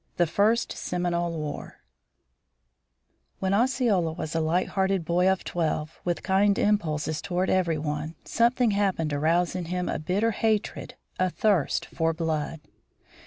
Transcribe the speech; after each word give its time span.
THE 0.17 0.25
FIRST 0.25 0.71
SEMINOLE 0.71 1.37
WAR 1.39 1.75
When 3.37 3.53
Osceola 3.53 4.13
was 4.13 4.33
a 4.33 4.39
light 4.39 4.69
hearted 4.69 5.05
boy 5.05 5.29
of 5.29 5.43
twelve, 5.43 6.01
with 6.03 6.23
kind 6.23 6.57
impulses 6.57 7.21
toward 7.21 7.51
every 7.51 7.77
one, 7.77 8.15
something 8.25 8.71
happened 8.71 9.11
to 9.11 9.19
rouse 9.19 9.53
in 9.55 9.65
him 9.65 9.87
a 9.87 9.99
bitter 9.99 10.31
hatred, 10.31 10.95
a 11.19 11.29
thirst 11.29 11.85
for 11.85 12.13
blood. 12.13 12.61